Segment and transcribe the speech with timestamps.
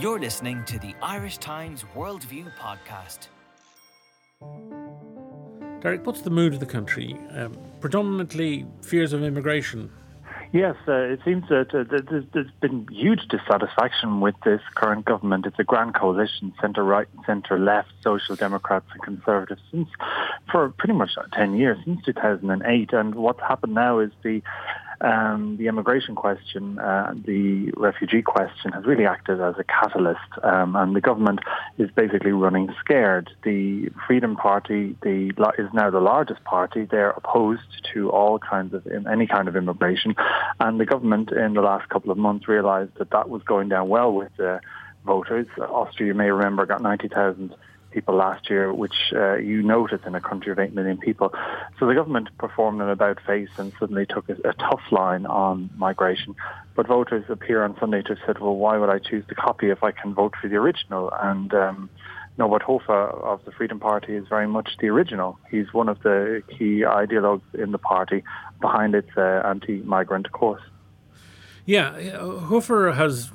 [0.00, 3.28] You're listening to the Irish Times Worldview podcast.
[5.82, 7.18] Derek, what's the mood of the country?
[7.32, 9.90] Um, predominantly fears of immigration.
[10.52, 11.84] Yes, uh, it seems that uh,
[12.32, 15.44] there's been huge dissatisfaction with this current government.
[15.44, 19.88] It's a grand coalition, centre right, centre left, social democrats and conservatives, since
[20.50, 22.94] for pretty much ten years, since 2008.
[22.94, 24.42] And what's happened now is the
[25.00, 30.76] um, the immigration question, uh, the refugee question, has really acted as a catalyst, um,
[30.76, 31.40] and the government
[31.78, 33.30] is basically running scared.
[33.42, 36.84] The Freedom Party the, is now the largest party.
[36.84, 40.14] They're opposed to all kinds of any kind of immigration,
[40.58, 43.88] and the government in the last couple of months realised that that was going down
[43.88, 44.60] well with the
[45.06, 45.46] voters.
[45.58, 47.54] Austria, you may remember, got ninety thousand
[47.90, 51.32] people last year, which uh, you noted in a country of 8 million people.
[51.78, 55.70] So the government performed an about face and suddenly took a, a, tough line on
[55.76, 56.34] migration.
[56.74, 59.70] But voters appear on Sunday to have said, well, why would I choose the copy
[59.70, 61.10] if I can vote for the original?
[61.20, 61.90] And um,
[62.38, 65.38] Norbert Hofer of the Freedom Party is very much the original.
[65.50, 68.22] He's one of the key ideologues in the party
[68.60, 70.62] behind its uh, anti-migrant course.
[71.66, 73.30] Yeah, Hofer has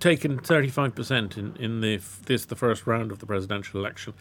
[0.00, 4.14] taken 35% in, in the, this, the first round of the presidential election,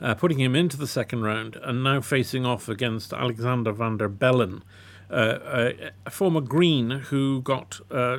[0.00, 4.08] uh, putting him into the second round and now facing off against Alexander van der
[4.08, 4.64] Bellen,
[5.10, 5.70] uh,
[6.04, 8.18] a, former Green who got uh,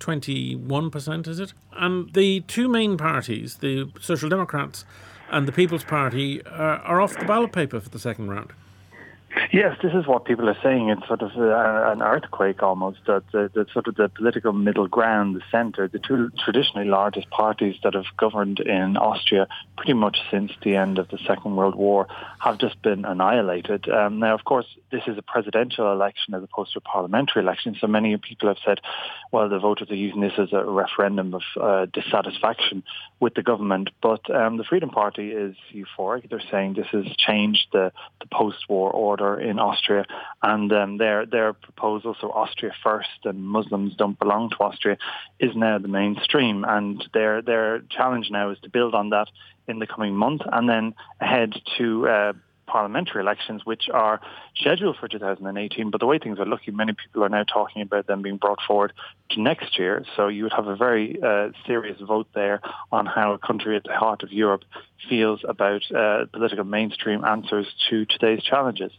[0.00, 1.52] 21%, is it?
[1.72, 4.84] And the two main parties, the Social Democrats
[5.30, 8.52] and the People's Party, uh, are off the ballot paper for the second round.
[9.52, 10.88] Yes, this is what people are saying.
[10.88, 13.00] It's sort of uh, an earthquake almost.
[13.06, 17.28] That the, the, sort of the political middle ground, the centre, the two traditionally largest
[17.30, 21.74] parties that have governed in Austria pretty much since the end of the Second World
[21.74, 22.06] War
[22.38, 23.88] have just been annihilated.
[23.88, 27.76] Um, now, of course, this is a presidential election as opposed to a parliamentary election.
[27.80, 28.80] So many people have said,
[29.32, 32.82] well, the voters are using this as a referendum of uh, dissatisfaction
[33.20, 33.90] with the government.
[34.02, 36.28] But um, the Freedom Party is euphoric.
[36.28, 40.04] They're saying this has changed the, the post-war order in Austria,
[40.42, 44.96] and um, their their proposal, so Austria first and Muslims don't belong to Austria,
[45.38, 46.64] is now the mainstream.
[46.64, 49.28] And their their challenge now is to build on that
[49.66, 52.32] in the coming month, and then head to uh,
[52.68, 54.20] parliamentary elections, which are
[54.54, 55.90] scheduled for 2018.
[55.90, 58.60] But the way things are looking, many people are now talking about them being brought
[58.66, 58.92] forward
[59.30, 60.04] to next year.
[60.14, 62.60] So you would have a very uh, serious vote there
[62.92, 64.62] on how a country at the heart of Europe
[65.08, 68.92] feels about uh, political mainstream answers to today's challenges.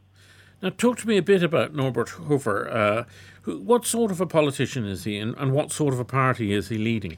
[0.61, 2.67] Now, talk to me a bit about Norbert Hofer.
[2.67, 3.03] Uh,
[3.45, 6.67] what sort of a politician is he, and, and what sort of a party is
[6.67, 7.17] he leading?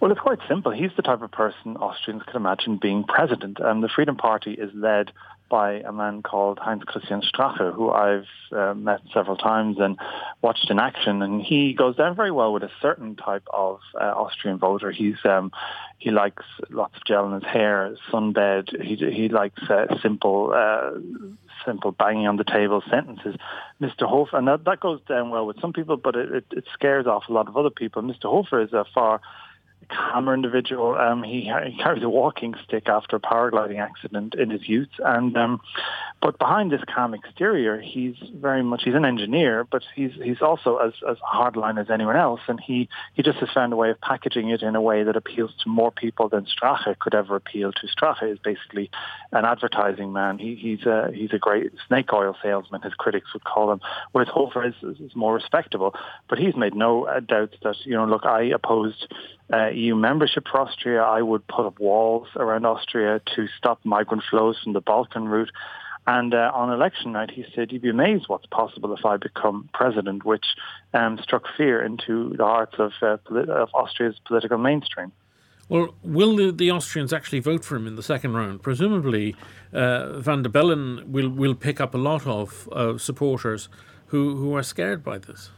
[0.00, 0.72] Well, it's quite simple.
[0.72, 3.58] He's the type of person Austrians can imagine being president.
[3.60, 5.10] And the Freedom Party is led
[5.48, 9.96] by a man called Heinz Christian Strache, who I've uh, met several times and
[10.42, 11.22] watched in action.
[11.22, 14.90] And he goes down very well with a certain type of uh, Austrian voter.
[14.90, 15.52] He's um,
[15.98, 18.82] he likes lots of gel in his hair, sunbed.
[18.82, 20.52] He he likes uh, simple.
[20.54, 20.98] Uh,
[21.64, 23.34] simple banging on the table sentences.
[23.80, 24.02] Mr.
[24.02, 27.06] Hofer, and that, that goes down well with some people, but it, it, it scares
[27.06, 28.02] off a lot of other people.
[28.02, 28.24] Mr.
[28.24, 29.20] Hofer is a far
[29.88, 30.94] calmer individual.
[30.96, 35.36] Um, he, he carries a walking stick after a paragliding accident in his youth, and
[35.36, 35.60] um,
[36.20, 40.78] but behind this calm exterior, he's very much he's an engineer, but he's he's also
[40.78, 44.00] as as hardline as anyone else, and he he just has found a way of
[44.00, 47.72] packaging it in a way that appeals to more people than Strache could ever appeal
[47.72, 47.86] to.
[47.86, 48.90] Strache is basically
[49.32, 50.38] an advertising man.
[50.38, 53.80] He, he's a he's a great snake oil salesman, his critics would call him.
[54.12, 55.94] Whereas Hofer is, is, more respectable,
[56.28, 59.06] but he's made no doubt that you know look, I opposed
[59.52, 61.02] uh, EU membership for Austria.
[61.02, 65.50] I would put up walls around Austria to stop migrant flows from the Balkan route.
[66.08, 69.68] And uh, on election night, he said, you'd be amazed what's possible if I become
[69.74, 70.46] president, which
[70.94, 75.10] um, struck fear into the hearts of, uh, of Austria's political mainstream.
[75.68, 78.62] Well, will the, the, Austrians actually vote for him in the second round?
[78.62, 79.34] Presumably,
[79.72, 83.68] uh, Van der Bellen will, will pick up a lot of uh, supporters
[84.06, 85.50] who, who are scared by this.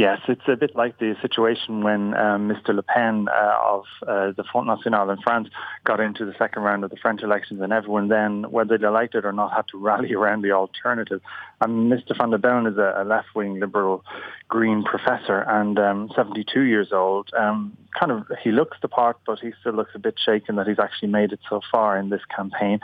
[0.00, 2.74] Yes, it's a bit like the situation when um, Mr.
[2.74, 5.48] Le Pen uh, of uh, the Front National in France
[5.84, 9.14] got into the second round of the French elections, and everyone then, whether they liked
[9.14, 11.20] it or not, had to rally around the alternative.
[11.60, 12.16] And Mr.
[12.16, 14.02] van der Bellen is a, a left-wing liberal
[14.50, 17.30] green professor and um, 72 years old.
[17.38, 20.66] Um, kind of, he looks the part, but he still looks a bit shaken that
[20.66, 22.80] he's actually made it so far in this campaign.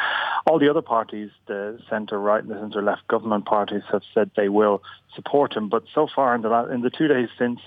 [0.46, 4.80] All the other parties, the centre-right and the centre-left government parties, have said they will
[5.14, 5.68] support him.
[5.68, 7.60] But so far, in the in the two days since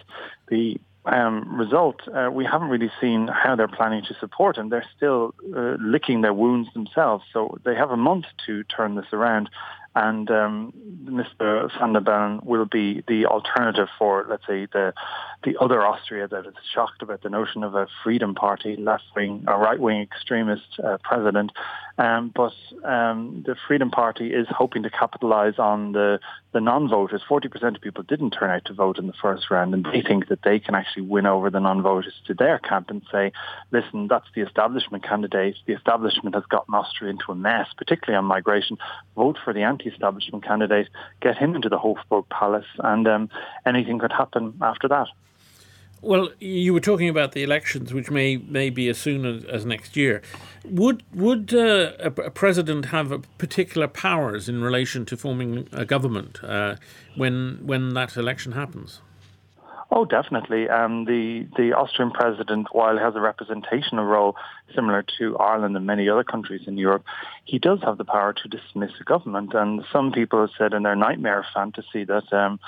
[0.47, 4.69] the um, result, uh, we haven't really seen how they're planning to support him.
[4.69, 9.11] They're still uh, licking their wounds themselves, so they have a month to turn this
[9.11, 9.49] around.
[9.95, 10.73] And um,
[11.05, 11.69] Mr.
[11.79, 14.93] van der Bellen will be the alternative for, let's say, the
[15.43, 19.45] the other Austria that is shocked about the notion of a Freedom Party, left wing,
[19.47, 21.53] a right wing extremist uh, president.
[21.97, 22.53] Um, but
[22.83, 26.19] um, the Freedom Party is hoping to capitalise on the
[26.51, 27.21] the non-voters.
[27.27, 30.01] Forty percent of people didn't turn out to vote in the first round, and they
[30.01, 33.31] think that they can actually win over the non-voters to their camp and say,
[33.71, 35.55] "Listen, that's the establishment candidate.
[35.65, 38.77] The establishment has gotten Austria into a mess, particularly on migration.
[39.15, 40.87] Vote for the anti-establishment candidate.
[41.21, 43.29] Get him into the Hofburg Palace, and um,
[43.65, 45.07] anything could happen after that."
[46.01, 49.65] Well, you were talking about the elections, which may may be as soon as, as
[49.65, 50.21] next year.
[50.63, 56.41] Would would uh, a, a, president have particular powers in relation to forming a government
[56.43, 56.75] uh,
[57.15, 59.01] when when that election happens?
[59.91, 60.69] Oh, definitely.
[60.69, 64.37] Um, the the Austrian president, while he has a representational role
[64.75, 67.03] similar to Ireland and many other countries in Europe,
[67.45, 69.53] he does have the power to dismiss a government.
[69.53, 72.59] And some people have said in their nightmare fantasy that um,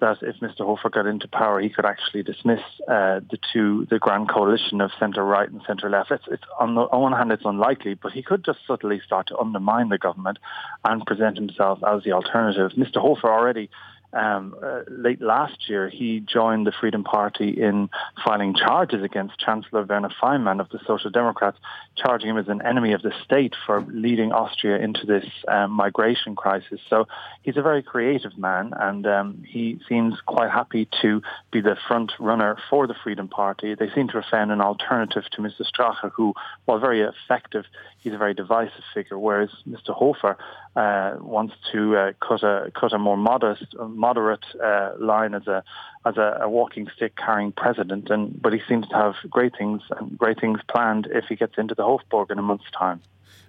[0.00, 0.60] that if Mr.
[0.60, 4.90] Hofer got into power, he could actually dismiss uh, the two, the grand coalition of
[4.98, 6.10] centre right and centre left.
[6.10, 9.28] It's, it's on the on one hand, it's unlikely, but he could just subtly start
[9.28, 10.38] to undermine the government
[10.84, 12.72] and present himself as the alternative.
[12.76, 12.96] Mr.
[12.96, 13.70] Hofer already
[14.12, 17.88] um, uh, late last year, he joined the Freedom Party in
[18.24, 21.58] filing charges against Chancellor Werner Faymann of the Social Democrats,
[21.96, 26.34] charging him as an enemy of the state for leading Austria into this um, migration
[26.34, 26.80] crisis.
[26.88, 27.06] So
[27.42, 31.22] he's a very creative man, and um, he seems quite happy to
[31.52, 33.74] be the front runner for the Freedom Party.
[33.74, 35.64] They seem to have found an alternative to Mr.
[35.64, 36.34] Strache, who,
[36.64, 37.64] while very effective,
[38.00, 39.94] he's a very divisive figure, whereas Mr.
[39.94, 40.36] Hofer
[40.76, 45.62] uh, wants to uh, cut a cut a more modest, moderate uh, line as a
[46.06, 48.10] as a, a, walking stick carrying president.
[48.10, 51.58] And but he seems to have great things and great things planned if he gets
[51.58, 53.00] into the Hofburg in a month's time.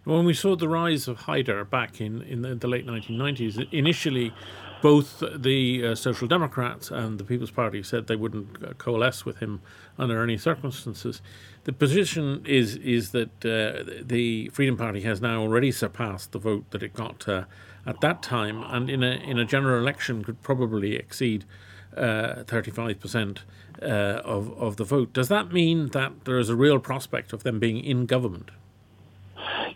[0.03, 4.33] When we saw the rise of Haider back in, in the, the late 1990s, initially
[4.81, 9.37] both the uh, Social Democrats and the People's Party said they wouldn't uh, coalesce with
[9.37, 9.61] him
[9.97, 11.21] under any circumstances.
[11.63, 16.71] The position is is that uh, the Freedom Party has now already surpassed the vote
[16.71, 17.45] that it got uh,
[17.85, 21.45] at that time, and in a in a general election could probably exceed
[21.95, 23.43] uh, thirty five percent
[23.81, 25.13] uh, of of the vote.
[25.13, 28.49] Does that mean that there is a real prospect of them being in government?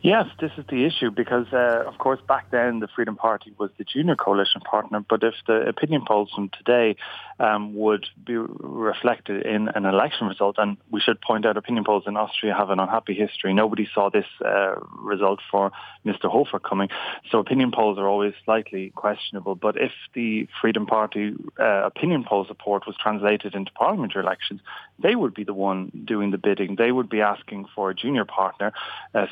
[0.06, 3.72] Yes, this is the issue because, uh, of course, back then the Freedom Party was
[3.80, 5.00] the junior coalition partner.
[5.00, 6.96] But if the opinion polls from today
[7.40, 12.04] um, would be reflected in an election result, and we should point out opinion polls
[12.06, 13.52] in Austria have an unhappy history.
[13.56, 15.72] Nobody saw this uh, result for
[16.06, 16.30] Mr.
[16.30, 16.90] Hofer coming.
[17.32, 19.56] So opinion polls are always slightly questionable.
[19.56, 24.62] But if the Freedom Party uh, opinion poll support was translated into parliamentary elections,
[25.00, 26.76] they would be the one doing the bidding.
[26.76, 28.72] They would be asking for a junior partner,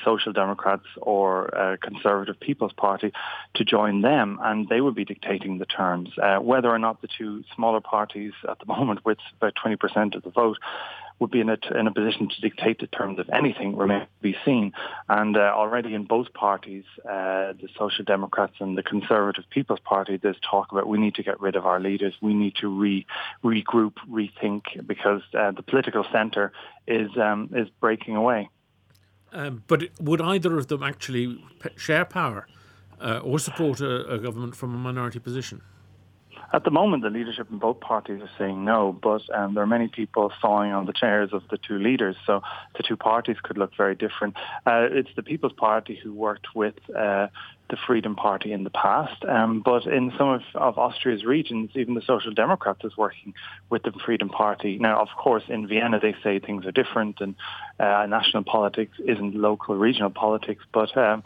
[0.04, 3.12] Social Democrats Democrats or uh, Conservative People's Party
[3.56, 6.10] to join them, and they would be dictating the terms.
[6.22, 10.24] Uh, whether or not the two smaller parties at the moment, with about 20% of
[10.24, 10.58] the vote,
[11.20, 14.22] would be in a, in a position to dictate the terms of anything remains to
[14.22, 14.74] be seen.
[15.08, 20.18] And uh, already in both parties, uh, the Social Democrats and the Conservative People's Party,
[20.18, 22.14] there's talk about we need to get rid of our leaders.
[22.22, 23.06] We need to re,
[23.44, 26.52] regroup, rethink, because uh, the political centre
[26.88, 28.50] is um, is breaking away.
[29.34, 31.44] Um, but would either of them actually
[31.76, 32.48] share power
[33.02, 35.62] uh, or support a, a, government from a minority position?
[36.54, 39.68] At the moment, the leadership in both parties are saying no, but um, there are
[39.68, 42.44] many people sawing on the chairs of the two leaders, so
[42.78, 44.36] the two parties could look very different.
[44.68, 47.28] Uh, it's the People's Party who worked with uh,
[47.72, 49.26] the Freedom Party in the past.
[49.26, 53.34] Um, but in some of, of, Austria's regions, even the Social Democrats is working
[53.72, 54.78] with the Freedom Party.
[54.78, 57.34] Now, of course, in Vienna they say things are different and
[57.80, 60.64] uh, national politics isn't local regional politics.
[60.72, 61.24] But um,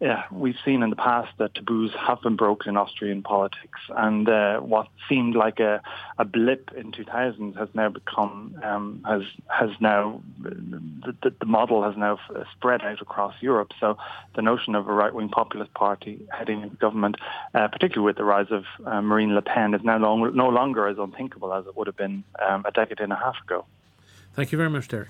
[0.00, 4.28] yeah, we've seen in the past that taboos have been broken in Austrian politics, and
[4.28, 5.82] uh, what seemed like a,
[6.18, 11.82] a blip in 2000 has now become um, has has now the, the, the model
[11.82, 12.16] has now
[12.56, 13.72] spread out across Europe.
[13.80, 13.98] So
[14.36, 17.16] the notion of a right wing populist party heading into government,
[17.52, 20.86] uh, particularly with the rise of uh, Marine Le Pen, is now long, no longer
[20.86, 23.64] as unthinkable as it would have been um, a decade and a half ago.
[24.34, 25.08] Thank you very much, Derek.